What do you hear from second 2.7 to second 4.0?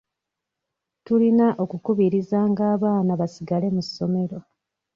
abaana basigale mu